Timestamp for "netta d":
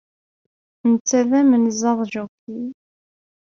0.91-1.31